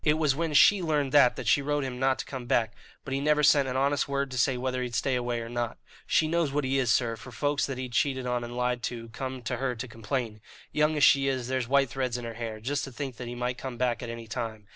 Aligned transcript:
It 0.03 0.15
was 0.17 0.33
when 0.33 0.55
she 0.55 0.81
learned 0.81 1.11
that 1.11 1.35
that 1.35 1.45
she 1.47 1.61
wrote 1.61 1.81
to 1.81 1.85
him 1.85 1.99
not 1.99 2.17
to 2.17 2.25
come 2.25 2.47
back; 2.47 2.73
but 3.05 3.13
he 3.13 3.19
never 3.19 3.43
sent 3.43 3.67
an 3.67 3.77
honest 3.77 4.07
word 4.07 4.31
to 4.31 4.37
say 4.39 4.57
whether 4.57 4.81
he'd 4.81 4.95
stay 4.95 5.13
away 5.13 5.41
or 5.41 5.47
not. 5.47 5.77
She 6.07 6.27
knows 6.27 6.51
what 6.51 6.63
he 6.63 6.79
is, 6.79 6.89
sir, 6.89 7.15
for 7.15 7.31
folks 7.31 7.67
that 7.67 7.77
he'd 7.77 7.91
cheated 7.91 8.25
and 8.25 8.57
lied 8.57 8.81
to 8.81 9.09
come 9.09 9.43
to 9.43 9.57
her 9.57 9.75
to 9.75 9.87
complain. 9.87 10.41
Young 10.71 10.97
as 10.97 11.03
she 11.03 11.27
is, 11.27 11.49
there's 11.49 11.67
white 11.67 11.91
threads 11.91 12.17
in 12.17 12.25
her 12.25 12.33
hair, 12.33 12.59
just 12.59 12.83
to 12.85 12.91
think 12.91 13.17
that 13.17 13.27
he 13.27 13.35
might 13.35 13.59
come 13.59 13.77
back 13.77 14.01
at 14.01 14.09
any 14.09 14.25
time. 14.25 14.67